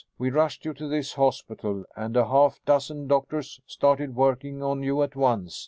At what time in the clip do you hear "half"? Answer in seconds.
2.27-2.59